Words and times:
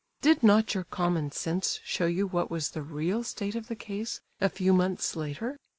Did 0.19 0.41
not 0.41 0.73
your 0.73 0.83
common 0.85 1.29
sense 1.31 1.79
show 1.83 2.07
you 2.07 2.25
what 2.25 2.49
was 2.49 2.71
the 2.71 2.81
real 2.81 3.23
state 3.23 3.53
of 3.53 3.67
the 3.67 3.75
case, 3.75 4.19
a 4.39 4.49
few 4.49 4.73
months 4.73 5.15
later? 5.15 5.57